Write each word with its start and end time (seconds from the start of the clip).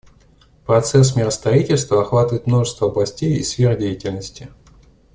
Процесс 0.65 1.15
миростроительства 1.15 2.01
охватывает 2.01 2.47
множество 2.47 2.87
областей 2.87 3.35
и 3.37 3.43
сфер 3.43 3.75
деятельности. 3.77 4.49